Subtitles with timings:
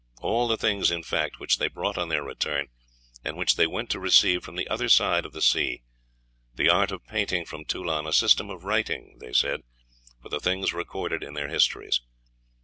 [0.19, 2.69] all the things, in fact, which they brought on their return,
[3.23, 5.83] and which they went to receive from the other side of the sea
[6.55, 9.61] the art of painting from Tulan, a system of writing, they said,
[10.19, 12.01] for the things recorded in their histories."